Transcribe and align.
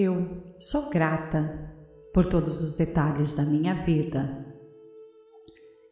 Eu 0.00 0.44
sou 0.60 0.90
grata 0.90 1.74
por 2.14 2.26
todos 2.26 2.62
os 2.62 2.76
detalhes 2.76 3.34
da 3.34 3.42
minha 3.44 3.74
vida. 3.74 4.46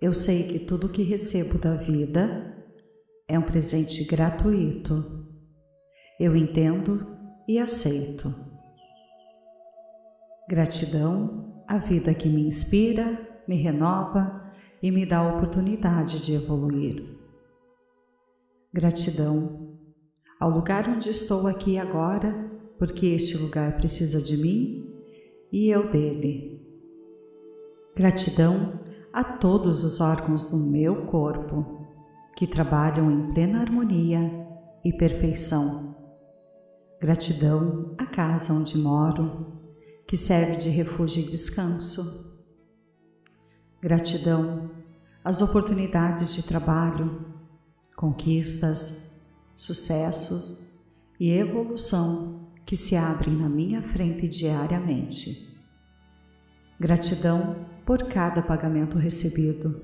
Eu 0.01 0.13
sei 0.13 0.47
que 0.47 0.61
tudo 0.61 0.89
que 0.89 1.03
recebo 1.03 1.59
da 1.59 1.75
vida 1.75 2.57
é 3.27 3.37
um 3.37 3.43
presente 3.43 4.05
gratuito. 4.05 5.27
Eu 6.21 6.37
entendo 6.37 7.05
e 7.49 7.59
aceito. 7.59 8.33
Gratidão 10.49 11.65
à 11.67 11.77
vida 11.77 12.15
que 12.15 12.29
me 12.29 12.47
inspira, 12.47 13.43
me 13.49 13.57
renova 13.57 14.53
e 14.81 14.93
me 14.93 15.05
dá 15.05 15.19
a 15.19 15.35
oportunidade 15.35 16.25
de 16.25 16.33
evoluir. 16.33 17.19
Gratidão 18.73 19.77
ao 20.39 20.51
lugar 20.51 20.89
onde 20.89 21.11
estou 21.11 21.49
aqui 21.49 21.77
agora 21.77 22.55
porque 22.79 23.07
este 23.07 23.39
lugar 23.39 23.77
precisa 23.77 24.21
de 24.21 24.37
mim 24.37 24.93
e 25.51 25.69
eu 25.71 25.89
dele. 25.91 26.61
Gratidão 27.95 28.81
a 29.13 29.25
todos 29.25 29.83
os 29.83 30.01
órgãos 30.01 30.51
do 30.51 30.59
meu 30.59 31.07
corpo 31.07 31.87
que 32.37 32.47
trabalham 32.47 33.11
em 33.11 33.33
plena 33.33 33.61
harmonia 33.61 34.31
e 34.85 34.93
perfeição. 34.93 35.97
Gratidão 37.01 37.95
à 37.97 38.05
casa 38.05 38.53
onde 38.53 38.77
moro, 38.77 39.59
que 40.07 40.17
serve 40.17 40.57
de 40.57 40.69
refúgio 40.69 41.23
e 41.23 41.31
descanso. 41.31 42.27
Gratidão 43.81 44.71
às 45.25 45.41
oportunidades 45.41 46.35
de 46.35 46.43
trabalho, 46.43 47.25
conquistas, 47.97 49.21
sucessos 49.55 50.71
e 51.19 51.31
evolução 51.31 52.46
que 52.67 52.77
se 52.77 52.97
abrem 52.97 53.33
na 53.33 53.49
minha 53.49 53.81
frente 53.81 54.27
diariamente. 54.27 55.57
Gratidão 56.79 57.65
por 57.87 58.03
cada 58.09 58.43
pagamento 58.43 58.99
recebido, 58.99 59.81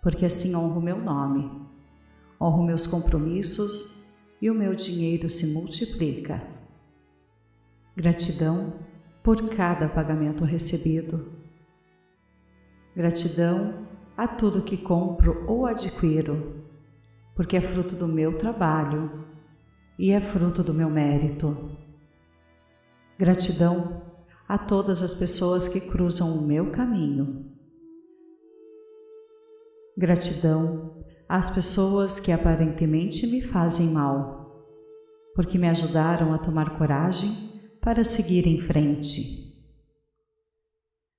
porque 0.00 0.24
assim 0.24 0.54
honro 0.54 0.80
meu 0.80 0.96
nome, 0.96 1.50
honro 2.40 2.62
meus 2.62 2.86
compromissos 2.86 4.04
e 4.40 4.48
o 4.48 4.54
meu 4.54 4.76
dinheiro 4.76 5.28
se 5.28 5.48
multiplica. 5.48 6.40
Gratidão 7.96 8.74
por 9.20 9.48
cada 9.48 9.88
pagamento 9.88 10.44
recebido. 10.44 11.32
Gratidão 12.94 13.88
a 14.16 14.28
tudo 14.28 14.62
que 14.62 14.76
compro 14.76 15.44
ou 15.48 15.66
adquiro, 15.66 16.64
porque 17.34 17.56
é 17.56 17.60
fruto 17.60 17.96
do 17.96 18.06
meu 18.06 18.38
trabalho 18.38 19.24
e 19.98 20.12
é 20.12 20.20
fruto 20.20 20.62
do 20.62 20.72
meu 20.72 20.88
mérito. 20.88 21.87
Gratidão 23.18 24.00
a 24.46 24.56
todas 24.56 25.02
as 25.02 25.12
pessoas 25.12 25.66
que 25.66 25.80
cruzam 25.80 26.38
o 26.38 26.46
meu 26.46 26.70
caminho. 26.70 27.52
Gratidão 29.96 31.04
às 31.28 31.50
pessoas 31.50 32.20
que 32.20 32.30
aparentemente 32.30 33.26
me 33.26 33.42
fazem 33.42 33.88
mal, 33.88 34.64
porque 35.34 35.58
me 35.58 35.68
ajudaram 35.68 36.32
a 36.32 36.38
tomar 36.38 36.78
coragem 36.78 37.60
para 37.80 38.04
seguir 38.04 38.46
em 38.46 38.60
frente. 38.60 39.52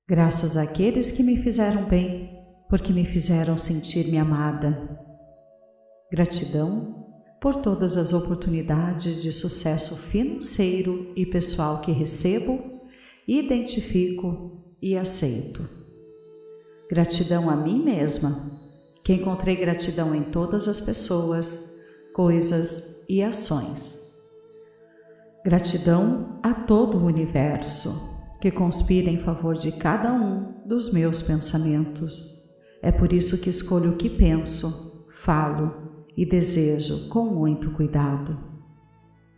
Graças 0.08 0.56
àqueles 0.56 1.12
que 1.12 1.22
me 1.22 1.44
fizeram 1.44 1.84
bem, 1.84 2.32
porque 2.70 2.94
me 2.94 3.04
fizeram 3.04 3.58
sentir-me 3.58 4.18
amada. 4.18 4.98
Gratidão 6.10 6.99
por 7.40 7.56
todas 7.56 7.96
as 7.96 8.12
oportunidades 8.12 9.22
de 9.22 9.32
sucesso 9.32 9.96
financeiro 9.96 11.12
e 11.16 11.26
pessoal 11.26 11.80
que 11.82 11.92
recebo, 11.92 12.82
identifico 13.28 14.62
e 14.82 14.98
aceito. 14.98 15.68
Gratidão 16.90 17.50
a 17.50 17.56
mim 17.56 17.82
mesma, 17.82 18.60
que 19.04 19.14
encontrei 19.14 19.56
gratidão 19.56 20.14
em 20.14 20.24
todas 20.24 20.68
as 20.68 20.80
pessoas, 20.80 21.74
coisas 22.14 22.98
e 23.08 23.24
ações. 23.24 24.10
Gratidão 25.46 26.40
a 26.44 26.54
todo 26.54 26.98
o 26.98 27.06
universo, 27.06 28.18
que 28.42 28.52
conspira 28.52 29.10
em 29.10 29.18
favor 29.18 29.56
de 29.56 29.72
cada 29.72 30.12
um 30.12 30.68
dos 30.68 30.92
meus 30.92 31.22
pensamentos. 31.22 32.38
É 32.82 32.92
por 32.92 33.14
isso 33.14 33.38
que 33.38 33.50
escolho 33.50 33.92
o 33.92 33.98
que 33.98 34.10
penso, 34.10 35.08
falo 35.10 35.89
e 36.20 36.26
desejo 36.26 37.08
com 37.08 37.28
muito 37.28 37.72
cuidado. 37.72 38.38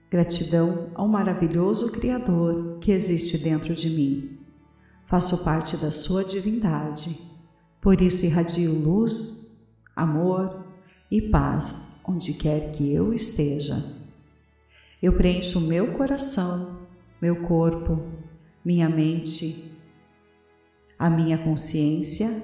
Gratidão 0.09 0.89
ao 0.95 1.07
maravilhoso 1.07 1.91
Criador 1.91 2.79
que 2.79 2.91
existe 2.91 3.37
dentro 3.37 3.75
de 3.75 3.87
mim. 3.87 4.39
Faço 5.05 5.43
parte 5.43 5.77
da 5.77 5.91
sua 5.91 6.25
divindade, 6.25 7.21
por 7.79 8.01
isso 8.01 8.25
irradio 8.25 8.73
luz, 8.73 9.63
amor 9.95 10.65
e 11.11 11.21
paz 11.21 11.91
onde 12.03 12.33
quer 12.33 12.71
que 12.71 12.91
eu 12.91 13.13
esteja. 13.13 13.95
Eu 14.99 15.13
preencho 15.13 15.61
meu 15.61 15.93
coração, 15.93 16.79
meu 17.21 17.43
corpo, 17.43 18.01
minha 18.65 18.89
mente, 18.89 19.71
a 20.97 21.11
minha 21.11 21.37
consciência 21.37 22.41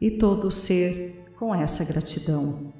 e 0.00 0.12
todo 0.12 0.46
o 0.46 0.50
ser 0.50 1.34
com 1.38 1.54
essa 1.54 1.84
gratidão 1.84 2.72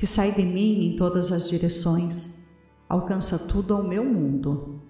que 0.00 0.06
sai 0.06 0.32
de 0.32 0.42
mim 0.42 0.86
em 0.86 0.96
todas 0.96 1.30
as 1.30 1.46
direções, 1.46 2.46
alcança 2.88 3.38
tudo 3.38 3.74
ao 3.74 3.82
meu 3.82 4.02
mundo. 4.02 4.80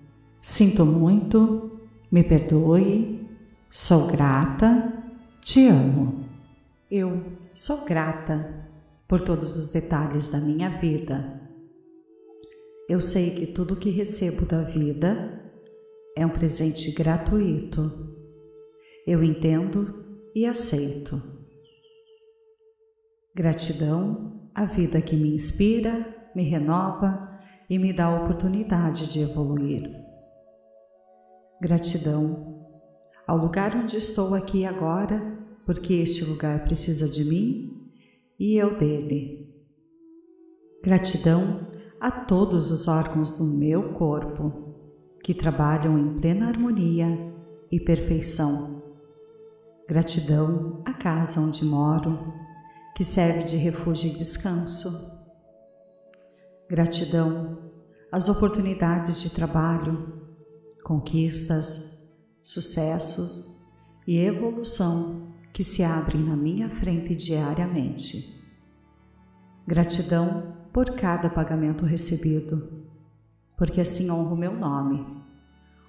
Sinto 0.40 0.86
muito, 0.86 1.80
me 2.12 2.22
perdoe, 2.22 3.28
sou 3.68 4.06
grata, 4.06 5.02
te 5.40 5.66
amo. 5.66 6.24
Eu 6.88 7.24
sou 7.52 7.84
grata 7.84 8.68
por 9.08 9.22
todos 9.22 9.56
os 9.56 9.70
detalhes 9.70 10.28
da 10.28 10.38
minha 10.38 10.78
vida. 10.78 11.42
Eu 12.88 13.00
sei 13.00 13.30
que 13.30 13.48
tudo 13.48 13.74
que 13.74 13.90
recebo 13.90 14.46
da 14.46 14.62
vida 14.62 15.42
é 16.16 16.24
um 16.24 16.30
presente 16.30 16.92
gratuito. 16.92 18.14
Eu 19.04 19.24
entendo 19.24 20.04
e 20.36 20.46
aceito. 20.46 21.20
Gratidão 23.34 24.39
a 24.54 24.64
vida 24.64 25.00
que 25.00 25.16
me 25.16 25.34
inspira, 25.34 26.06
me 26.34 26.42
renova 26.42 27.28
e 27.68 27.78
me 27.78 27.92
dá 27.92 28.06
a 28.06 28.22
oportunidade 28.22 29.08
de 29.08 29.20
evoluir. 29.20 29.90
Gratidão 31.60 32.60
ao 33.26 33.36
lugar 33.36 33.76
onde 33.76 33.96
estou 33.96 34.34
aqui 34.34 34.66
agora, 34.66 35.38
porque 35.64 35.94
este 35.94 36.24
lugar 36.24 36.64
precisa 36.64 37.08
de 37.08 37.24
mim 37.24 37.92
e 38.38 38.56
eu 38.56 38.76
dele. 38.76 39.54
Gratidão 40.82 41.68
a 42.00 42.10
todos 42.10 42.70
os 42.70 42.88
órgãos 42.88 43.38
do 43.38 43.44
meu 43.44 43.92
corpo 43.92 44.74
que 45.22 45.34
trabalham 45.34 45.98
em 45.98 46.16
plena 46.16 46.48
harmonia 46.48 47.06
e 47.70 47.78
perfeição. 47.78 48.82
Gratidão 49.86 50.82
à 50.84 50.92
casa 50.92 51.40
onde 51.40 51.64
moro, 51.64 52.32
que 52.94 53.04
serve 53.04 53.44
de 53.44 53.56
refúgio 53.56 54.10
e 54.10 54.16
descanso. 54.16 55.18
Gratidão 56.68 57.70
às 58.12 58.28
oportunidades 58.28 59.20
de 59.20 59.30
trabalho, 59.30 60.20
conquistas, 60.84 62.08
sucessos 62.42 63.60
e 64.06 64.18
evolução 64.18 65.32
que 65.52 65.62
se 65.62 65.82
abrem 65.82 66.22
na 66.22 66.36
minha 66.36 66.70
frente 66.70 67.14
diariamente. 67.14 68.40
Gratidão 69.66 70.56
por 70.72 70.96
cada 70.96 71.28
pagamento 71.28 71.84
recebido, 71.84 72.86
porque 73.56 73.80
assim 73.80 74.10
honro 74.10 74.36
meu 74.36 74.52
nome, 74.52 75.04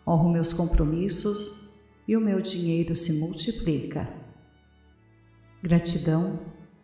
honro 0.05 0.29
meus 0.29 0.53
compromissos 0.53 1.71
e 2.07 2.17
o 2.17 2.21
meu 2.21 2.41
dinheiro 2.41 2.95
se 2.95 3.19
multiplica. 3.19 4.11
Gratidão 5.63 6.39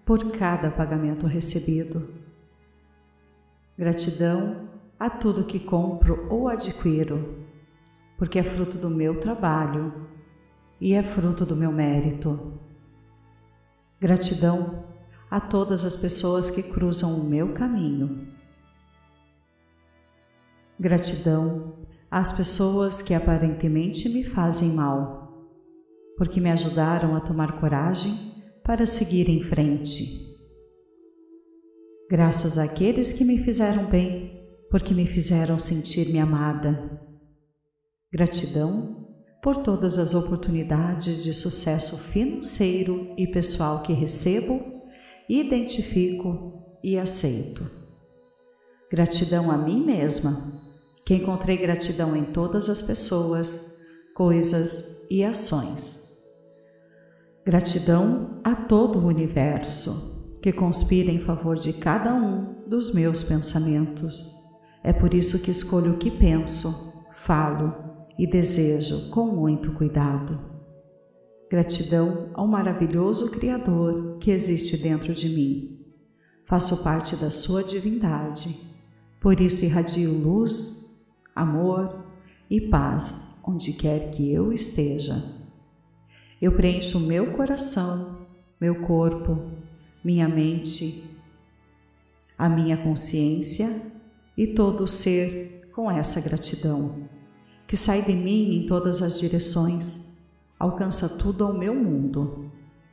por 0.07 0.31
cada 0.31 0.71
pagamento 0.71 1.27
recebido. 1.27 2.15
Gratidão 3.77 4.69
a 4.97 5.09
tudo 5.09 5.43
que 5.43 5.59
compro 5.59 6.25
ou 6.31 6.47
adquiro, 6.47 7.45
porque 8.17 8.39
é 8.39 8.43
fruto 8.43 8.77
do 8.77 8.89
meu 8.89 9.19
trabalho 9.19 10.07
e 10.79 10.93
é 10.93 11.03
fruto 11.03 11.45
do 11.45 11.57
meu 11.57 11.73
mérito. 11.73 12.57
Gratidão 13.99 14.85
a 15.29 15.41
todas 15.41 15.83
as 15.83 15.97
pessoas 15.97 16.49
que 16.49 16.63
cruzam 16.63 17.19
o 17.19 17.25
meu 17.25 17.51
caminho. 17.51 18.29
Gratidão 20.79 21.73
às 22.09 22.31
pessoas 22.31 23.01
que 23.01 23.13
aparentemente 23.13 24.07
me 24.07 24.23
fazem 24.23 24.69
mal, 24.69 25.45
porque 26.15 26.39
me 26.39 26.49
ajudaram 26.49 27.13
a 27.13 27.19
tomar 27.19 27.59
coragem 27.59 28.36
para 28.67 28.85
seguir 28.85 29.29
em 29.29 29.41
frente. 29.41 30.27
Graças 32.11 32.57
àqueles 32.57 33.13
que 33.13 33.23
me 33.23 33.41
fizeram 33.41 33.85
bem, 33.85 34.45
porque 34.69 34.93
me 34.93 35.07
fizeram 35.07 35.57
sentir-me 35.57 36.19
amada. 36.19 37.01
Gratidão 38.11 39.07
por 39.41 39.55
todas 39.55 39.97
as 39.97 40.13
oportunidades 40.13 41.23
de 41.23 41.33
sucesso 41.33 41.97
financeiro 41.97 43.15
e 43.17 43.25
pessoal 43.25 43.83
que 43.83 43.93
recebo, 43.93 44.61
identifico 45.29 46.77
e 46.83 46.97
aceito. 46.97 47.65
Gratidão 48.91 49.49
a 49.49 49.57
mim 49.57 49.81
mesma, 49.81 50.61
que 51.05 51.15
encontrei 51.15 51.55
gratidão 51.55 52.17
em 52.17 52.25
todas 52.25 52.67
as 52.67 52.81
pessoas, 52.81 53.77
coisas 54.13 54.97
e 55.09 55.23
ações. 55.23 56.06
Gratidão 57.47 58.41
a 58.43 58.53
todo 58.53 58.99
o 58.99 59.07
universo, 59.07 60.37
que 60.41 60.51
conspira 60.51 61.09
em 61.09 61.17
favor 61.17 61.55
de 61.55 61.71
cada 61.71 62.13
um 62.13 62.67
dos 62.67 62.93
meus 62.93 63.23
pensamentos. 63.23 64.35
É 64.83 64.91
por 64.91 65.13
isso 65.13 65.39
que 65.39 65.49
escolho 65.49 65.93
o 65.93 65.97
que 65.97 66.11
penso, 66.11 67.07
falo 67.09 67.73
e 68.19 68.29
desejo 68.29 69.09
com 69.11 69.27
muito 69.27 69.71
cuidado. 69.71 70.37
Gratidão 71.49 72.31
ao 72.33 72.45
maravilhoso 72.45 73.31
Criador 73.31 74.17
que 74.19 74.29
existe 74.29 74.75
dentro 74.75 75.13
de 75.13 75.29
mim. 75.29 75.79
Faço 76.45 76.83
parte 76.83 77.15
da 77.15 77.29
sua 77.29 77.63
divindade, 77.63 78.59
por 79.21 79.39
isso 79.39 79.63
irradio 79.63 80.11
luz, 80.11 81.01
amor 81.33 82.03
e 82.49 82.59
paz 82.59 83.37
onde 83.41 83.71
quer 83.71 84.11
que 84.11 84.33
eu 84.33 84.51
esteja. 84.51 85.36
Eu 86.39 86.51
preencho 86.51 86.99
meu 86.99 87.33
coração, 87.33 88.27
meu 88.61 88.83
corpo, 88.83 89.51
minha 90.03 90.27
mente, 90.27 91.09
a 92.37 92.47
minha 92.47 92.77
consciência 92.77 93.81
e 94.37 94.45
todo 94.45 94.83
o 94.83 94.87
ser 94.87 95.67
com 95.73 95.89
essa 95.89 96.21
gratidão, 96.21 97.09
que 97.65 97.75
sai 97.75 98.03
de 98.03 98.13
mim 98.13 98.55
em 98.55 98.67
todas 98.67 99.01
as 99.01 99.19
direções, 99.19 100.19
alcança 100.59 101.09
tudo 101.09 101.43
ao 101.43 101.53
meu 101.53 101.73
mundo. 101.73 102.51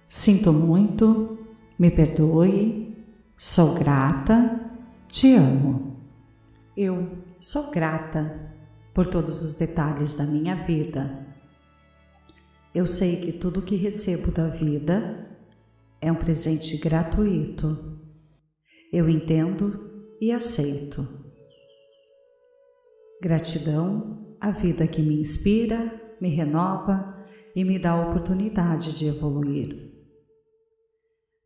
Sinto 0.09 0.51
muito, 0.51 1.39
me 1.79 1.91
perdoe, 1.91 2.97
sou 3.37 3.75
grata, 3.75 4.59
te 5.07 5.35
amo. 5.35 5.99
Eu 6.75 7.19
sou 7.39 7.71
grata 7.71 8.55
por 8.95 9.07
todos 9.07 9.43
os 9.43 9.55
detalhes 9.55 10.15
da 10.15 10.25
minha 10.25 10.55
vida 10.55 11.34
eu 12.75 12.87
sei 12.87 13.21
que 13.21 13.33
tudo 13.33 13.63
que 13.63 13.77
recebo 13.77 14.33
da 14.33 14.49
vida 14.49 15.31
é 16.01 16.11
um 16.11 16.17
presente 16.17 16.77
gratuito. 16.77 18.01
Eu 18.93 19.09
entendo 19.09 20.17
e 20.21 20.33
aceito. 20.33 21.07
Gratidão 23.23 24.37
à 24.41 24.51
vida 24.51 24.89
que 24.89 25.01
me 25.01 25.21
inspira, 25.21 26.17
me 26.21 26.29
renova 26.29 27.15
e 27.55 27.65
me 27.65 27.79
dá 27.79 27.93
a 27.93 28.09
oportunidade 28.09 28.93
de 28.93 29.07
evoluir. 29.07 29.93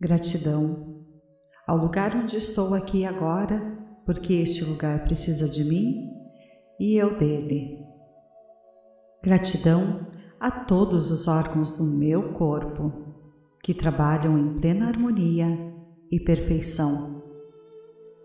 Gratidão 0.01 1.05
ao 1.67 1.77
lugar 1.77 2.17
onde 2.17 2.39
estou 2.39 2.75
aqui 2.75 3.05
agora, 3.05 3.77
porque 4.07 4.33
este 4.33 4.65
lugar 4.65 5.05
precisa 5.05 5.47
de 5.47 5.63
mim 5.63 6.11
e 6.81 6.97
eu 6.97 7.15
dele. 7.19 7.85
Gratidão 9.23 10.07
a 10.41 10.51
todos 10.51 11.11
os 11.11 11.27
órgãos 11.27 11.73
do 11.73 11.85
meu 11.85 12.33
corpo 12.35 12.93
que 13.63 13.75
trabalham 13.75 14.39
em 14.39 14.55
plena 14.57 14.87
harmonia 14.87 15.75
e 16.11 16.21
perfeição. 16.21 17.23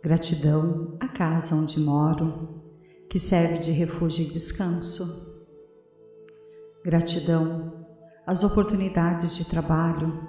Gratidão 0.01 0.97
à 0.99 1.07
casa 1.07 1.55
onde 1.55 1.79
moro, 1.79 2.61
que 3.09 3.17
serve 3.17 3.57
de 3.57 3.71
refúgio 3.71 4.25
e 4.25 4.29
descanso. 4.29 5.33
Gratidão 6.83 7.85
às 8.25 8.43
oportunidades 8.43 9.35
de 9.35 9.45
trabalho, 9.45 10.21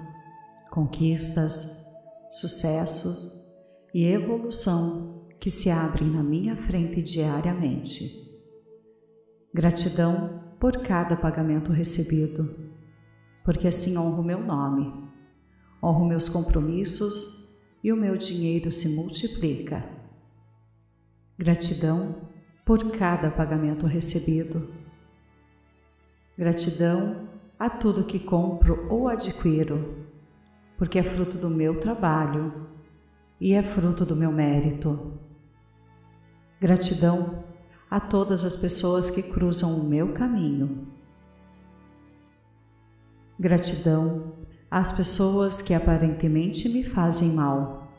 conquistas, 0.71 1.85
sucessos 2.29 3.45
e 3.93 4.05
evolução 4.05 5.27
que 5.39 5.51
se 5.51 5.69
abrem 5.69 6.09
na 6.09 6.23
minha 6.23 6.57
frente 6.57 7.01
diariamente. 7.01 8.25
Gratidão 9.53 10.44
por 10.65 10.77
cada 10.81 11.15
pagamento 11.15 11.71
recebido, 11.71 12.71
porque 13.43 13.67
assim 13.67 13.95
honro 13.99 14.23
meu 14.23 14.43
nome, 14.43 14.91
honro 15.79 16.07
meus 16.07 16.27
compromissos 16.27 17.55
e 17.83 17.93
o 17.93 17.95
meu 17.95 18.17
dinheiro 18.17 18.71
se 18.71 18.95
multiplica. 18.95 19.87
Gratidão 21.37 22.29
por 22.65 22.89
cada 22.89 23.29
pagamento 23.29 23.85
recebido. 23.85 24.73
Gratidão 26.35 27.29
a 27.59 27.69
tudo 27.69 28.03
que 28.03 28.17
compro 28.17 28.87
ou 28.89 29.07
adquiro, 29.07 30.07
porque 30.79 30.97
é 30.97 31.03
fruto 31.03 31.37
do 31.37 31.47
meu 31.47 31.79
trabalho 31.79 32.67
e 33.39 33.53
é 33.53 33.61
fruto 33.61 34.03
do 34.03 34.15
meu 34.15 34.31
mérito. 34.31 35.13
Gratidão 36.59 37.44
a 37.89 37.99
todas 37.99 38.45
as 38.45 38.55
pessoas 38.55 39.09
que 39.09 39.23
cruzam 39.23 39.79
o 39.79 39.83
meu 39.83 40.13
caminho. 40.13 40.87
Gratidão 43.39 44.33
às 44.69 44.91
pessoas 44.91 45.61
que 45.61 45.73
aparentemente 45.73 46.67
me 46.69 46.83
fazem 46.83 47.33
mal, 47.33 47.91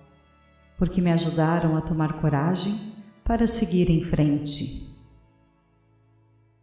porque 0.79 1.01
me 1.01 1.13
ajudaram 1.13 1.77
a 1.77 1.81
tomar 1.81 2.21
coragem 2.21 2.93
para 3.25 3.47
seguir 3.47 3.91
em 3.91 4.03
frente. 4.03 4.87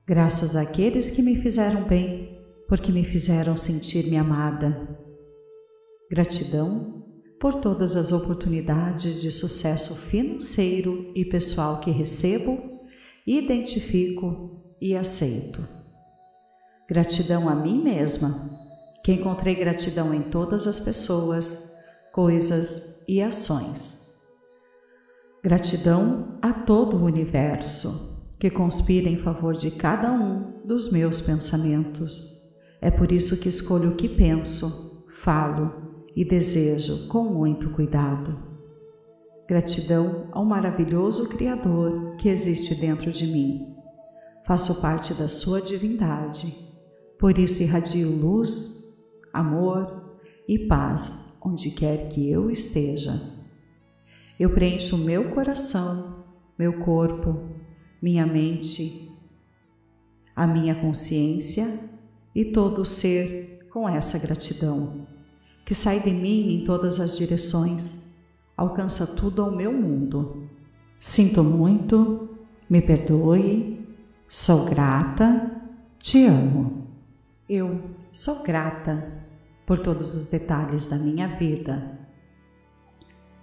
Graças 0.05 0.55
àqueles 0.55 1.09
que 1.09 1.21
me 1.21 1.41
fizeram 1.41 1.83
bem, 1.83 2.37
porque 2.67 2.91
me 2.91 3.03
fizeram 3.03 3.55
sentir-me 3.55 4.17
amada. 4.17 4.97
Gratidão 6.09 7.03
por 7.39 7.55
todas 7.55 7.95
as 7.95 8.11
oportunidades 8.11 9.21
de 9.21 9.31
sucesso 9.31 9.95
financeiro 9.95 11.11
e 11.15 11.25
pessoal 11.25 11.79
que 11.79 11.91
recebo 11.91 12.72
identifico 13.25 14.61
e 14.81 14.95
aceito. 14.95 15.65
Gratidão 16.89 17.47
a 17.47 17.55
mim 17.55 17.81
mesma, 17.81 18.49
que 19.03 19.13
encontrei 19.13 19.55
gratidão 19.55 20.13
em 20.13 20.21
todas 20.21 20.67
as 20.67 20.79
pessoas, 20.79 21.73
coisas 22.11 23.01
e 23.07 23.21
ações. 23.21 24.11
Gratidão 25.41 26.37
a 26.41 26.53
todo 26.53 26.97
o 26.97 27.05
universo, 27.05 28.27
que 28.39 28.49
conspira 28.49 29.09
em 29.09 29.17
favor 29.17 29.53
de 29.53 29.71
cada 29.71 30.11
um 30.11 30.65
dos 30.65 30.91
meus 30.91 31.21
pensamentos. 31.21 32.41
É 32.81 32.91
por 32.91 33.11
isso 33.11 33.37
que 33.37 33.49
escolho 33.49 33.91
o 33.91 33.95
que 33.95 34.09
penso, 34.09 35.05
falo 35.09 36.03
e 36.15 36.25
desejo 36.25 37.07
com 37.07 37.23
muito 37.23 37.69
cuidado. 37.69 38.52
Gratidão 39.47 40.29
ao 40.31 40.45
maravilhoso 40.45 41.27
Criador 41.27 42.15
que 42.15 42.29
existe 42.29 42.75
dentro 42.75 43.11
de 43.11 43.27
mim. 43.27 43.75
Faço 44.45 44.81
parte 44.81 45.13
da 45.13 45.27
sua 45.27 45.61
divindade, 45.61 46.55
por 47.19 47.37
isso 47.37 47.61
irradio 47.61 48.09
luz, 48.09 48.95
amor 49.33 50.17
e 50.47 50.59
paz 50.59 51.35
onde 51.41 51.71
quer 51.71 52.07
que 52.07 52.29
eu 52.29 52.49
esteja. 52.49 53.21
Eu 54.39 54.53
preencho 54.53 54.97
meu 54.97 55.31
coração, 55.31 56.23
meu 56.57 56.79
corpo, 56.79 57.49
minha 58.01 58.25
mente, 58.25 59.11
a 60.33 60.47
minha 60.47 60.73
consciência 60.73 61.67
e 62.33 62.45
todo 62.45 62.81
o 62.81 62.85
ser 62.85 63.67
com 63.71 63.87
essa 63.87 64.17
gratidão, 64.17 65.05
que 65.65 65.75
sai 65.75 65.99
de 65.99 66.11
mim 66.11 66.53
em 66.53 66.63
todas 66.63 66.99
as 66.99 67.17
direções 67.17 68.12
alcança 68.55 69.07
tudo 69.07 69.41
ao 69.41 69.51
meu 69.51 69.71
mundo. 69.71 70.47
Sinto 70.99 71.43
muito, 71.43 72.29
me 72.69 72.81
perdoe, 72.81 73.85
sou 74.27 74.65
grata, 74.65 75.61
te 75.99 76.25
amo. 76.25 76.87
Eu 77.49 77.91
sou 78.11 78.41
grata 78.43 79.25
por 79.65 79.79
todos 79.79 80.15
os 80.15 80.27
detalhes 80.27 80.87
da 80.87 80.97
minha 80.97 81.27
vida. 81.27 81.99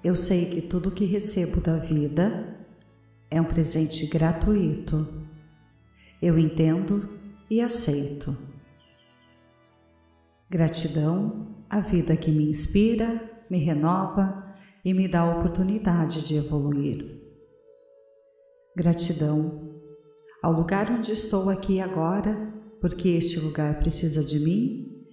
Eu 0.03 0.15
sei 0.15 0.47
que 0.47 0.63
tudo 0.63 0.91
que 0.91 1.05
recebo 1.05 1.61
da 1.61 1.77
vida 1.77 2.57
é 3.31 3.41
um 3.41 3.45
presente 3.45 4.07
gratuito. 4.07 5.07
Eu 6.21 6.39
entendo 6.39 7.09
e 7.51 7.61
aceito. 7.61 8.37
Gratidão 10.49 11.49
à 11.69 11.81
vida 11.81 12.17
que 12.17 12.31
me 12.31 12.49
inspira, 12.49 13.23
me 13.49 13.59
renova 13.59 14.50
e 14.85 14.95
me 14.95 15.07
dá 15.07 15.21
a 15.21 15.39
oportunidade 15.39 16.23
de 16.23 16.37
evoluir. 16.37 17.21
Gratidão 18.77 19.71
ao 20.43 20.53
lugar 20.53 20.91
onde 20.91 21.13
estou 21.13 21.51
aqui 21.51 21.81
agora, 21.81 22.55
porque 22.81 23.09
este 23.11 23.39
lugar 23.41 23.79
precisa 23.79 24.25
de 24.25 24.41
mim 24.41 25.05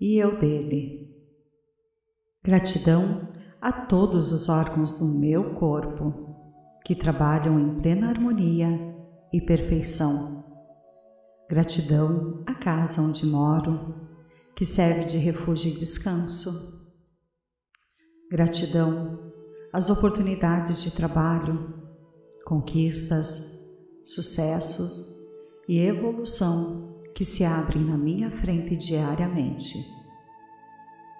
e 0.00 0.16
eu 0.16 0.38
dele. 0.38 1.10
Gratidão 2.44 3.28
a 3.60 3.72
todos 3.72 4.30
os 4.30 4.48
órgãos 4.48 4.98
do 4.98 5.06
meu 5.06 5.54
corpo 5.54 6.36
que 6.84 6.94
trabalham 6.94 7.58
em 7.58 7.80
plena 7.80 8.08
harmonia 8.08 8.68
e 9.32 9.40
perfeição. 9.40 10.44
Gratidão 11.48 12.44
à 12.46 12.54
casa 12.54 13.02
onde 13.02 13.26
moro, 13.26 13.94
que 14.54 14.64
serve 14.64 15.04
de 15.04 15.18
refúgio 15.18 15.72
e 15.72 15.76
descanso. 15.76 16.75
Gratidão 18.28 19.20
às 19.72 19.88
oportunidades 19.88 20.82
de 20.82 20.90
trabalho, 20.90 21.72
conquistas, 22.44 23.64
sucessos 24.02 25.16
e 25.68 25.78
evolução 25.78 27.02
que 27.14 27.24
se 27.24 27.44
abrem 27.44 27.84
na 27.84 27.96
minha 27.96 28.28
frente 28.28 28.76
diariamente. 28.76 29.78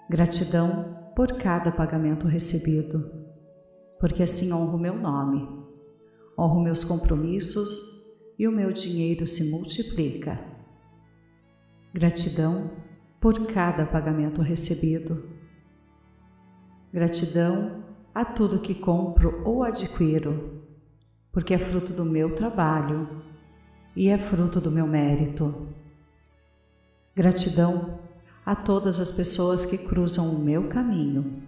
Gratidão 0.09 0.97
por 1.15 1.37
cada 1.37 1.71
pagamento 1.71 2.27
recebido, 2.27 3.09
porque 4.01 4.21
assim 4.21 4.51
honro 4.51 4.77
meu 4.77 4.95
nome, 4.95 5.47
honro 6.37 6.61
meus 6.61 6.83
compromissos 6.83 8.05
e 8.37 8.45
o 8.45 8.51
meu 8.51 8.73
dinheiro 8.73 9.25
se 9.25 9.49
multiplica. 9.49 10.39
Gratidão 11.93 12.69
por 13.21 13.47
cada 13.47 13.85
pagamento 13.85 14.41
recebido. 14.41 15.36
Gratidão 16.93 17.83
a 18.15 18.23
tudo 18.23 18.59
que 18.59 18.73
compro 18.73 19.43
ou 19.45 19.61
adquiro, 19.61 20.63
porque 21.31 21.53
é 21.53 21.59
fruto 21.59 21.93
do 21.93 22.05
meu 22.05 22.33
trabalho 22.33 23.21
e 23.95 24.07
é 24.07 24.17
fruto 24.17 24.61
do 24.61 24.71
meu 24.71 24.87
mérito. 24.87 25.67
Gratidão 27.15 27.99
a 28.45 28.55
todas 28.55 28.99
as 28.99 29.11
pessoas 29.11 29.65
que 29.65 29.77
cruzam 29.77 30.29
o 30.29 30.39
meu 30.39 30.67
caminho. 30.69 31.43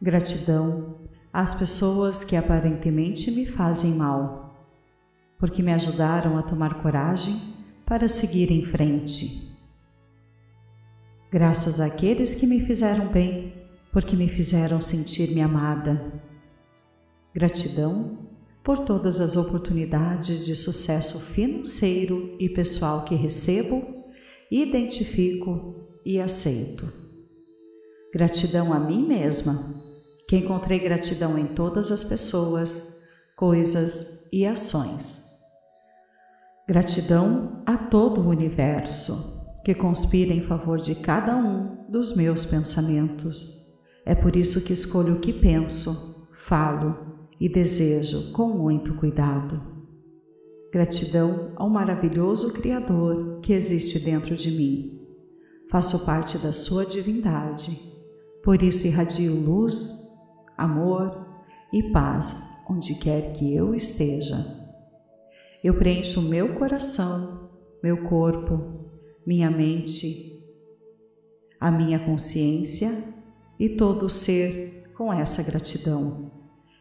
Gratidão 0.00 1.00
às 1.32 1.52
pessoas 1.52 2.22
que 2.22 2.36
aparentemente 2.36 3.30
me 3.30 3.44
fazem 3.44 3.94
mal, 3.94 4.54
porque 5.38 5.62
me 5.62 5.72
ajudaram 5.72 6.38
a 6.38 6.42
tomar 6.42 6.82
coragem 6.82 7.54
para 7.84 8.08
seguir 8.08 8.52
em 8.52 8.64
frente. 8.64 9.53
Graças 11.34 11.80
àqueles 11.80 12.32
que 12.32 12.46
me 12.46 12.60
fizeram 12.60 13.08
bem, 13.08 13.52
porque 13.90 14.14
me 14.14 14.28
fizeram 14.28 14.80
sentir-me 14.80 15.40
amada. 15.40 16.22
Gratidão 17.34 18.18
por 18.62 18.78
todas 18.78 19.18
as 19.18 19.36
oportunidades 19.36 20.46
de 20.46 20.54
sucesso 20.54 21.18
financeiro 21.18 22.36
e 22.38 22.48
pessoal 22.48 23.04
que 23.04 23.16
recebo, 23.16 23.84
identifico 24.48 25.88
e 26.06 26.20
aceito. 26.20 26.86
Gratidão 28.14 28.72
a 28.72 28.78
mim 28.78 29.04
mesma 29.04 29.74
que 30.28 30.36
encontrei 30.36 30.78
gratidão 30.78 31.36
em 31.36 31.46
todas 31.46 31.90
as 31.90 32.04
pessoas, 32.04 32.96
coisas 33.34 34.20
e 34.32 34.46
ações. 34.46 35.24
Gratidão 36.68 37.60
a 37.66 37.76
todo 37.76 38.20
o 38.20 38.28
universo 38.28 39.42
que 39.64 39.74
conspira 39.74 40.34
em 40.34 40.42
favor 40.42 40.78
de 40.78 40.94
cada 40.94 41.34
um 41.34 41.90
dos 41.90 42.14
meus 42.14 42.44
pensamentos. 42.44 43.64
É 44.04 44.14
por 44.14 44.36
isso 44.36 44.62
que 44.62 44.74
escolho 44.74 45.14
o 45.14 45.20
que 45.20 45.32
penso, 45.32 46.28
falo 46.32 46.94
e 47.40 47.48
desejo 47.48 48.30
com 48.32 48.48
muito 48.48 48.94
cuidado. 48.96 49.60
Gratidão 50.70 51.52
ao 51.56 51.70
maravilhoso 51.70 52.52
Criador 52.52 53.40
que 53.40 53.54
existe 53.54 53.98
dentro 53.98 54.36
de 54.36 54.50
mim. 54.50 55.00
Faço 55.70 56.04
parte 56.04 56.36
da 56.36 56.52
sua 56.52 56.84
divindade, 56.84 57.80
por 58.42 58.62
isso 58.62 58.86
irradio 58.86 59.34
luz 59.34 60.04
amor 60.58 61.26
e 61.72 61.82
paz 61.90 62.42
onde 62.68 62.94
quer 62.96 63.32
que 63.32 63.54
eu 63.54 63.74
esteja. 63.74 64.62
Eu 65.62 65.74
preencho 65.78 66.20
meu 66.20 66.54
coração, 66.54 67.48
meu 67.82 68.04
corpo, 68.04 68.84
minha 69.26 69.50
mente, 69.50 70.40
a 71.58 71.70
minha 71.70 71.98
consciência 71.98 73.14
e 73.58 73.70
todo 73.70 74.06
o 74.06 74.10
ser 74.10 74.90
com 74.94 75.12
essa 75.12 75.42
gratidão, 75.42 76.30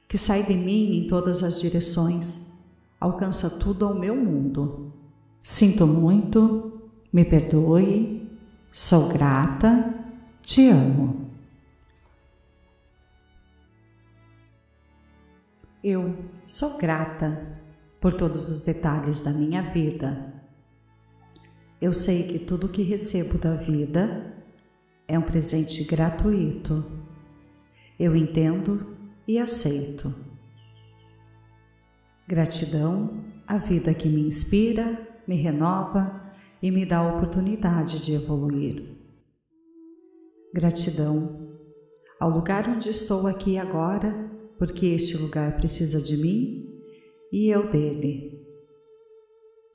que 0.08 0.18
sai 0.18 0.44
de 0.44 0.54
mim 0.54 0.98
em 0.98 1.08
todas 1.08 1.44
as 1.44 1.60
direções, 1.60 2.60
alcança 3.00 3.50
tudo 3.50 3.86
ao 3.86 3.96
meu 3.96 4.16
mundo. 4.16 4.94
Sinto 5.42 5.86
muito, 5.88 6.82
me 7.12 7.26
perdoe, 7.26 8.30
sou 8.72 9.10
grata, 9.10 9.94
te 10.42 10.70
amo. 10.70 11.30
Eu 15.84 16.16
sou 16.48 16.78
grata 16.78 17.60
por 18.00 18.14
todos 18.14 18.50
os 18.50 18.62
detalhes 18.62 19.22
da 19.22 19.32
minha 19.32 19.62
vida. 19.62 20.33
Eu 21.84 21.92
sei 21.92 22.24
que 22.24 22.40
tudo 22.40 22.70
que 22.70 22.82
recebo 22.82 23.38
da 23.38 23.56
vida 23.56 24.34
é 25.06 25.20
um 25.20 25.22
presente 25.22 25.84
gratuito. 25.84 26.82
Eu 28.00 28.16
entendo 28.16 28.96
e 29.28 29.38
aceito. 29.38 30.16
Gratidão 32.26 33.26
à 33.46 33.58
vida 33.58 33.94
que 33.94 34.08
me 34.08 34.22
inspira, 34.22 34.98
me 35.28 35.36
renova 35.36 36.34
e 36.62 36.72
me 36.72 36.86
dá 36.86 37.00
a 37.00 37.18
oportunidade 37.18 38.02
de 38.02 38.14
evoluir. 38.14 38.96
Gratidão 40.54 41.54
ao 42.18 42.30
lugar 42.30 42.70
onde 42.70 42.92
estou 42.92 43.28
aqui 43.28 43.58
agora 43.58 44.32
porque 44.58 44.86
este 44.86 45.18
lugar 45.18 45.58
precisa 45.58 46.02
de 46.02 46.16
mim 46.16 46.82
e 47.30 47.50
eu 47.50 47.70
dele. 47.70 48.42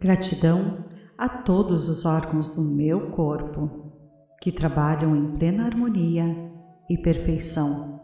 Gratidão 0.01 0.89
a 1.19 1.29
todos 1.29 1.89
os 1.89 2.05
órgãos 2.05 2.53
do 2.53 2.63
meu 2.63 3.11
corpo 3.11 3.93
que 4.41 4.53
trabalham 4.53 5.17
em 5.17 5.37
plena 5.37 5.67
harmonia 5.67 6.25
e 6.89 6.97
perfeição. 6.97 8.01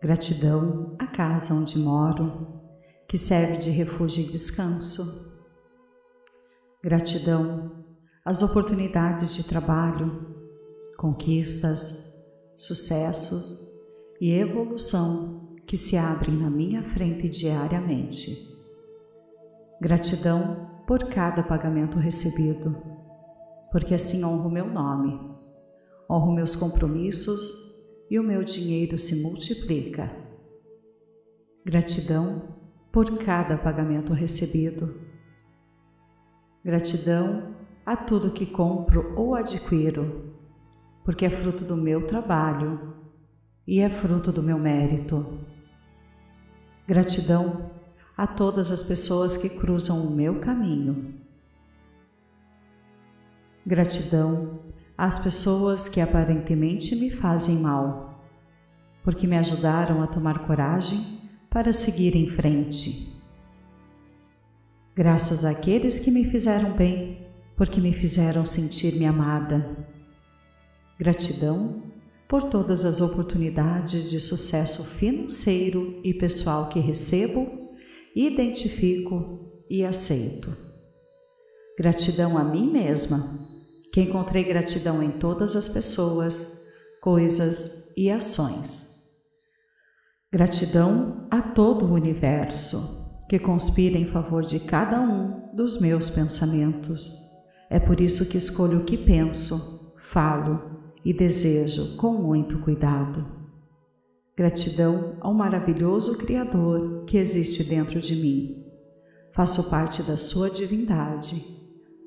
Gratidão 0.00 0.94
à 0.96 1.08
casa 1.08 1.52
onde 1.52 1.76
moro, 1.76 2.62
que 3.08 3.18
serve 3.18 3.56
de 3.56 3.70
refúgio 3.70 4.22
e 4.22 4.30
descanso. 4.30 5.34
Gratidão 6.80 7.84
às 8.24 8.42
oportunidades 8.42 9.34
de 9.34 9.42
trabalho, 9.42 10.36
conquistas, 10.96 12.14
sucessos 12.54 13.66
e 14.20 14.30
evolução 14.30 15.56
que 15.66 15.76
se 15.76 15.96
abrem 15.96 16.36
na 16.36 16.48
minha 16.48 16.84
frente 16.84 17.28
diariamente. 17.28 18.54
Gratidão 19.80 20.73
por 20.86 21.08
cada 21.08 21.42
pagamento 21.42 21.98
recebido, 21.98 22.76
porque 23.72 23.94
assim 23.94 24.24
honro 24.24 24.50
meu 24.50 24.66
nome, 24.66 25.18
honro 26.10 26.32
meus 26.32 26.54
compromissos 26.54 27.74
e 28.10 28.18
o 28.18 28.22
meu 28.22 28.44
dinheiro 28.44 28.98
se 28.98 29.22
multiplica. 29.22 30.14
Gratidão 31.64 32.54
por 32.92 33.18
cada 33.18 33.56
pagamento 33.56 34.12
recebido. 34.12 35.00
Gratidão 36.62 37.56
a 37.84 37.96
tudo 37.96 38.30
que 38.30 38.46
compro 38.46 39.14
ou 39.16 39.34
adquiro, 39.34 40.34
porque 41.04 41.24
é 41.24 41.30
fruto 41.30 41.64
do 41.64 41.76
meu 41.76 42.06
trabalho 42.06 42.94
e 43.66 43.80
é 43.80 43.88
fruto 43.88 44.30
do 44.30 44.42
meu 44.42 44.58
mérito. 44.58 45.40
Gratidão 46.86 47.70
a 48.16 48.26
todas 48.26 48.70
as 48.70 48.82
pessoas 48.82 49.36
que 49.36 49.48
cruzam 49.48 50.06
o 50.06 50.10
meu 50.10 50.38
caminho. 50.38 51.14
Gratidão 53.66 54.60
às 54.96 55.18
pessoas 55.18 55.88
que 55.88 56.00
aparentemente 56.00 56.94
me 56.94 57.10
fazem 57.10 57.56
mal, 57.56 58.24
porque 59.02 59.26
me 59.26 59.36
ajudaram 59.36 60.02
a 60.02 60.06
tomar 60.06 60.46
coragem 60.46 61.18
para 61.50 61.72
seguir 61.72 62.14
em 62.14 62.28
frente. 62.28 63.12
Graças 64.94 65.44
àqueles 65.44 65.98
que 65.98 66.10
me 66.10 66.24
fizeram 66.24 66.72
bem, 66.72 67.26
porque 67.56 67.80
me 67.80 67.92
fizeram 67.92 68.46
sentir-me 68.46 69.06
amada. 69.06 69.86
Gratidão 70.98 71.82
por 72.28 72.44
todas 72.44 72.84
as 72.84 73.00
oportunidades 73.00 74.10
de 74.10 74.20
sucesso 74.20 74.84
financeiro 74.84 76.00
e 76.04 76.14
pessoal 76.14 76.68
que 76.68 76.78
recebo, 76.78 77.63
identifico 78.14 79.62
e 79.68 79.84
aceito. 79.84 80.56
Gratidão 81.78 82.38
a 82.38 82.44
mim 82.44 82.70
mesma, 82.70 83.38
que 83.92 84.00
encontrei 84.00 84.44
gratidão 84.44 85.02
em 85.02 85.10
todas 85.10 85.56
as 85.56 85.68
pessoas, 85.68 86.62
coisas 87.00 87.92
e 87.96 88.10
ações. 88.10 88.94
Gratidão 90.32 91.26
a 91.30 91.40
todo 91.40 91.86
o 91.86 91.92
universo, 91.92 93.24
que 93.28 93.38
conspira 93.38 93.98
em 93.98 94.06
favor 94.06 94.42
de 94.42 94.60
cada 94.60 95.00
um 95.00 95.54
dos 95.54 95.80
meus 95.80 96.10
pensamentos. 96.10 97.14
É 97.70 97.78
por 97.80 98.00
isso 98.00 98.26
que 98.26 98.38
escolho 98.38 98.80
o 98.80 98.84
que 98.84 98.96
penso, 98.96 99.94
falo 99.96 100.92
e 101.04 101.12
desejo 101.12 101.96
com 101.96 102.12
muito 102.12 102.58
cuidado. 102.58 103.43
Gratidão 104.36 105.16
ao 105.20 105.32
maravilhoso 105.32 106.18
Criador 106.18 107.04
que 107.04 107.16
existe 107.16 107.62
dentro 107.62 108.00
de 108.00 108.16
mim. 108.16 108.66
Faço 109.32 109.70
parte 109.70 110.02
da 110.02 110.16
sua 110.16 110.50
divindade, 110.50 111.40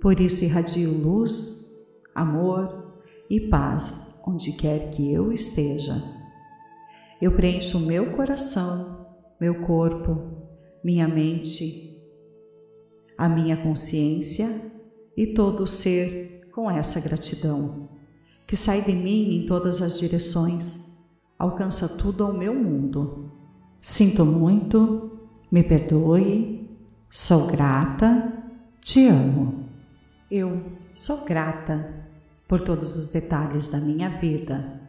por 0.01 0.19
isso 0.19 0.43
irradio 0.43 0.91
luz, 0.91 1.71
amor 2.13 2.99
e 3.29 3.39
paz 3.39 4.19
onde 4.25 4.51
quer 4.53 4.89
que 4.89 5.11
eu 5.11 5.31
esteja. 5.31 6.03
Eu 7.21 7.31
preencho 7.31 7.79
meu 7.79 8.11
coração, 8.11 9.07
meu 9.39 9.61
corpo, 9.61 10.47
minha 10.83 11.07
mente, 11.07 11.97
a 13.17 13.29
minha 13.29 13.55
consciência 13.55 14.49
e 15.15 15.27
todo 15.27 15.63
o 15.63 15.67
ser 15.67 16.49
com 16.53 16.69
essa 16.69 16.99
gratidão, 16.99 17.89
que 18.45 18.55
sai 18.55 18.81
de 18.81 18.93
mim 18.93 19.35
em 19.35 19.45
todas 19.45 19.81
as 19.81 19.97
direções, 19.97 20.86
alcança 21.37 21.87
tudo 21.87 22.23
ao 22.23 22.33
meu 22.33 22.53
mundo. 22.53 23.31
Sinto 23.81 24.25
muito, 24.25 25.19
me 25.51 25.63
perdoe, 25.63 26.69
sou 27.09 27.47
grata, 27.47 28.33
te 28.81 29.07
amo. 29.07 29.65
Eu 30.29 30.73
sou 30.93 31.23
grata 31.23 32.05
por 32.47 32.61
todos 32.61 32.97
os 32.97 33.09
detalhes 33.09 33.69
da 33.69 33.79
minha 33.79 34.09
vida. 34.09 34.81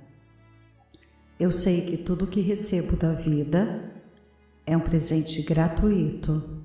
Eu 1.39 1.51
sei 1.51 1.83
que 1.83 1.97
tudo 1.97 2.27
que 2.27 2.41
recebo 2.41 2.97
da 2.97 3.13
vida 3.13 3.93
é 4.67 4.77
um 4.77 4.81
presente 4.81 5.43
gratuito. 5.43 6.65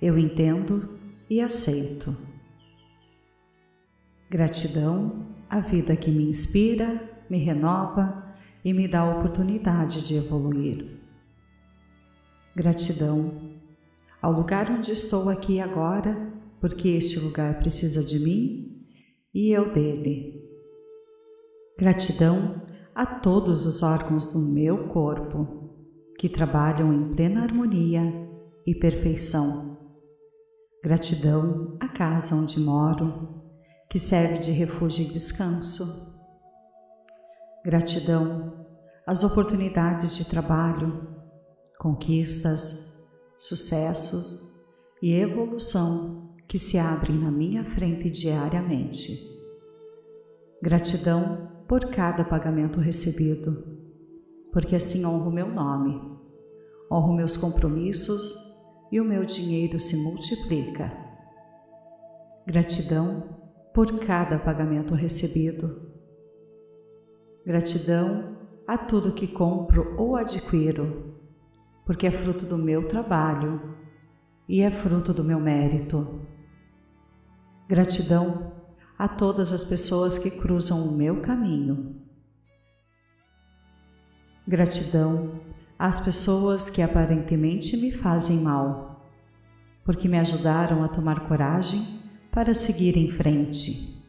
Eu 0.00 0.16
entendo 0.18 0.98
e 1.28 1.40
aceito. 1.40 2.16
Gratidão 4.30 5.26
à 5.48 5.60
vida 5.60 5.96
que 5.96 6.10
me 6.10 6.28
inspira, 6.28 7.10
me 7.28 7.38
renova 7.38 8.21
e 8.64 8.72
me 8.72 8.86
dá 8.86 9.00
a 9.00 9.18
oportunidade 9.18 10.02
de 10.02 10.16
evoluir. 10.16 11.00
Gratidão 12.54 13.60
ao 14.20 14.32
lugar 14.32 14.70
onde 14.70 14.92
estou 14.92 15.28
aqui 15.28 15.60
agora, 15.60 16.32
porque 16.60 16.88
este 16.88 17.18
lugar 17.18 17.58
precisa 17.58 18.04
de 18.04 18.20
mim 18.20 18.86
e 19.34 19.50
eu 19.50 19.72
dele. 19.72 20.40
Gratidão 21.76 22.62
a 22.94 23.04
todos 23.04 23.66
os 23.66 23.82
órgãos 23.82 24.32
do 24.32 24.38
meu 24.38 24.88
corpo 24.88 25.62
que 26.18 26.28
trabalham 26.28 26.92
em 26.92 27.10
plena 27.10 27.42
harmonia 27.42 28.02
e 28.64 28.74
perfeição. 28.74 29.76
Gratidão 30.84 31.76
à 31.80 31.88
casa 31.88 32.36
onde 32.36 32.60
moro, 32.60 33.42
que 33.90 33.98
serve 33.98 34.38
de 34.38 34.52
refúgio 34.52 35.04
e 35.04 35.08
descanso. 35.08 36.11
Gratidão 37.64 38.66
às 39.06 39.24
oportunidades 39.24 40.16
de 40.16 40.24
trabalho, 40.24 41.08
conquistas, 41.78 43.02
sucessos 43.36 44.52
e 45.02 45.12
evolução 45.12 46.34
que 46.46 46.58
se 46.58 46.78
abrem 46.78 47.18
na 47.18 47.30
minha 47.30 47.64
frente 47.64 48.10
diariamente. 48.10 49.30
Gratidão 50.62 51.64
por 51.66 51.90
cada 51.90 52.24
pagamento 52.24 52.78
recebido, 52.78 53.64
porque 54.52 54.76
assim 54.76 55.04
honro 55.04 55.30
meu 55.30 55.48
nome 55.48 56.12
honro 56.92 57.14
meus 57.14 57.38
compromissos 57.38 58.34
e 58.90 59.00
o 59.00 59.04
meu 59.04 59.24
dinheiro 59.24 59.80
se 59.80 59.96
multiplica. 59.96 60.92
Gratidão 62.46 63.40
por 63.72 63.98
cada 64.00 64.38
pagamento 64.38 64.94
recebido. 64.94 65.91
Gratidão 67.44 68.36
a 68.68 68.78
tudo 68.78 69.12
que 69.12 69.26
compro 69.26 69.96
ou 69.98 70.14
adquiro, 70.14 71.16
porque 71.84 72.06
é 72.06 72.10
fruto 72.12 72.46
do 72.46 72.56
meu 72.56 72.86
trabalho 72.86 73.76
e 74.48 74.60
é 74.60 74.70
fruto 74.70 75.12
do 75.12 75.24
meu 75.24 75.40
mérito. 75.40 76.20
Gratidão 77.68 78.52
a 78.96 79.08
todas 79.08 79.52
as 79.52 79.64
pessoas 79.64 80.18
que 80.18 80.30
cruzam 80.30 80.86
o 80.86 80.96
meu 80.96 81.20
caminho. 81.20 82.00
Gratidão 84.46 85.40
às 85.76 85.98
pessoas 85.98 86.70
que 86.70 86.80
aparentemente 86.80 87.76
me 87.76 87.90
fazem 87.90 88.38
mal, 88.38 89.10
porque 89.84 90.06
me 90.06 90.18
ajudaram 90.18 90.84
a 90.84 90.88
tomar 90.88 91.26
coragem 91.26 92.00
para 92.30 92.54
seguir 92.54 92.96
em 92.96 93.10
frente. 93.10 94.01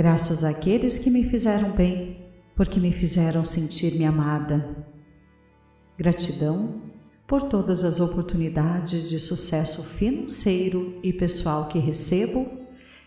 Graças 0.00 0.44
àqueles 0.44 0.96
que 0.96 1.10
me 1.10 1.28
fizeram 1.28 1.72
bem, 1.72 2.24
porque 2.56 2.80
me 2.80 2.90
fizeram 2.90 3.44
sentir-me 3.44 4.06
amada. 4.06 4.74
Gratidão 5.98 6.80
por 7.26 7.42
todas 7.42 7.84
as 7.84 8.00
oportunidades 8.00 9.10
de 9.10 9.20
sucesso 9.20 9.84
financeiro 9.84 10.98
e 11.02 11.12
pessoal 11.12 11.68
que 11.68 11.78
recebo, 11.78 12.50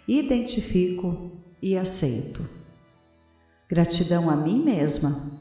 identifico 0.08 1.32
e 1.60 1.76
aceito. 1.76 2.48
Gratidão 3.68 4.30
a 4.30 4.36
mim 4.36 4.64
mesma 4.64 5.32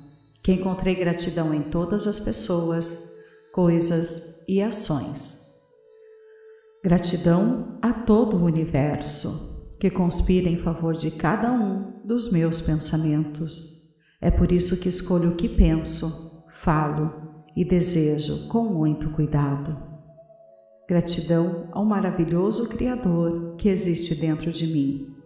que 0.43 0.53
encontrei 0.53 0.95
gratidão 0.95 1.53
em 1.53 1.61
todas 1.61 2.07
as 2.07 2.19
pessoas, 2.19 3.13
coisas 3.53 4.37
e 4.49 4.63
ações. 4.63 5.51
Gratidão 6.83 7.79
a 7.83 7.93
todo 7.93 8.39
o 8.39 8.45
universo 8.45 9.52
que 9.83 9.91
conspira 9.91 10.49
em 10.49 10.57
favor 10.57 10.95
de 10.95 11.11
cada 11.11 11.51
um 11.51 11.95
dos 12.05 12.31
meus 12.31 12.61
pensamentos. 12.61 13.93
É 14.21 14.31
por 14.31 14.53
isso 14.53 14.79
que 14.79 14.89
escolho 14.89 15.31
o 15.31 15.35
que 15.35 15.49
penso, 15.49 16.45
falo 16.49 17.13
e 17.57 17.65
desejo 17.65 18.47
com 18.47 18.63
muito 18.63 19.11
cuidado. 19.11 19.77
Gratidão 20.89 21.69
ao 21.73 21.85
maravilhoso 21.85 22.69
Criador 22.69 23.57
que 23.57 23.69
existe 23.69 24.15
dentro 24.15 24.53
de 24.53 24.69
mim. 24.69 25.17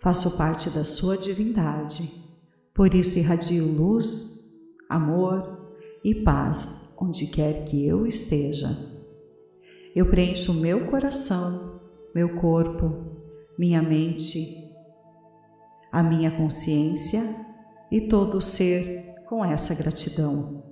Faço 0.00 0.38
parte 0.38 0.70
da 0.70 0.84
sua 0.84 1.18
divindade, 1.18 2.08
por 2.72 2.94
isso 2.94 3.18
irradio 3.18 3.66
luz 3.66 4.48
amor 4.88 5.74
e 6.04 6.14
paz 6.14 6.88
onde 6.96 7.26
quer 7.26 7.64
que 7.64 7.84
eu 7.84 8.06
esteja. 8.06 8.78
Eu 9.92 10.06
preencho 10.06 10.54
meu 10.54 10.86
coração, 10.86 11.80
meu 12.14 12.36
corpo, 12.36 13.17
minha 13.58 13.82
mente, 13.82 14.70
a 15.90 16.02
minha 16.02 16.30
consciência 16.30 17.22
e 17.90 18.02
todo 18.02 18.38
o 18.38 18.42
ser 18.42 19.16
com 19.26 19.44
essa 19.44 19.74
gratidão, 19.74 20.62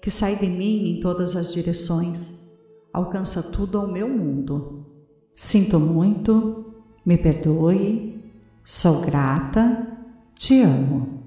que 0.00 0.10
sai 0.10 0.36
de 0.36 0.46
mim 0.46 0.88
em 0.90 1.00
todas 1.00 1.34
as 1.34 1.52
direções, 1.52 2.48
alcança 2.92 3.42
tudo 3.42 3.78
ao 3.78 3.88
meu 3.88 4.08
mundo. 4.08 4.86
Sinto 5.34 5.80
muito, 5.80 6.74
me 7.04 7.18
perdoe, 7.18 8.22
sou 8.64 9.00
grata, 9.00 9.98
te 10.34 10.62
amo. 10.62 11.17